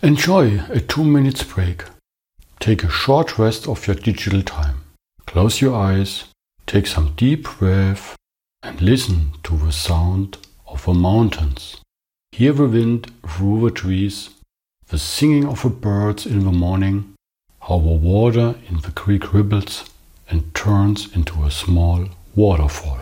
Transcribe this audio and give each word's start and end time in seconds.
Enjoy 0.00 0.60
a 0.70 0.78
two 0.78 1.02
minutes 1.02 1.42
break. 1.42 1.82
Take 2.60 2.84
a 2.84 2.88
short 2.88 3.36
rest 3.36 3.66
of 3.66 3.84
your 3.88 3.96
digital 3.96 4.42
time. 4.42 4.84
Close 5.26 5.60
your 5.60 5.74
eyes, 5.74 6.26
take 6.68 6.86
some 6.86 7.14
deep 7.16 7.42
breath, 7.58 8.14
and 8.62 8.80
listen 8.80 9.32
to 9.42 9.56
the 9.56 9.72
sound 9.72 10.38
of 10.68 10.84
the 10.84 10.94
mountains. 10.94 11.80
Hear 12.30 12.52
the 12.52 12.68
wind 12.68 13.10
through 13.26 13.68
the 13.68 13.74
trees, 13.74 14.30
the 14.86 15.00
singing 15.00 15.48
of 15.48 15.62
the 15.62 15.68
birds 15.68 16.26
in 16.26 16.44
the 16.44 16.52
morning, 16.52 17.14
how 17.62 17.80
the 17.80 17.88
water 17.88 18.54
in 18.68 18.78
the 18.82 18.92
creek 18.92 19.34
ripples 19.34 19.90
and 20.30 20.54
turns 20.54 21.12
into 21.12 21.42
a 21.42 21.50
small 21.50 22.08
waterfall. 22.36 23.00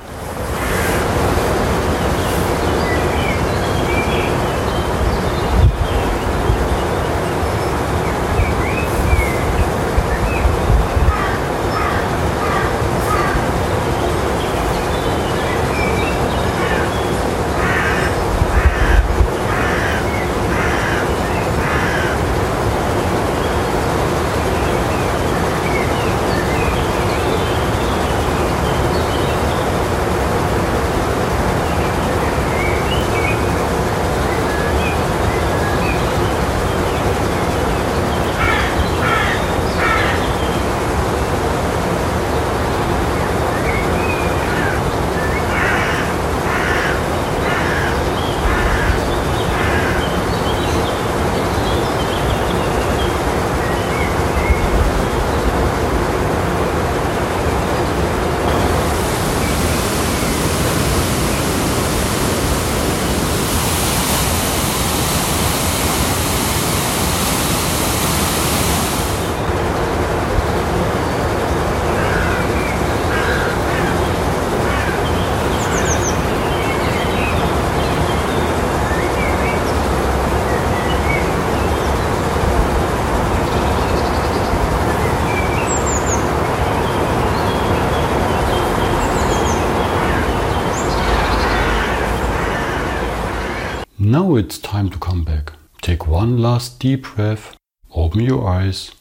Now 94.09 94.37
it's 94.37 94.59
time 94.59 94.89
to 94.91 94.99
come 95.01 95.25
back. 95.25 95.53
Take 95.83 96.07
one 96.07 96.39
last 96.39 96.79
deep 96.79 97.03
breath, 97.03 97.57
open 97.93 98.21
your 98.21 98.47
eyes, 98.47 98.93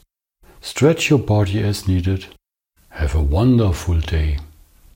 stretch 0.61 1.11
your 1.11 1.19
body 1.19 1.61
as 1.61 1.87
needed. 1.87 2.25
Have 2.89 3.13
a 3.13 3.21
wonderful 3.21 3.99
day. 3.99 4.39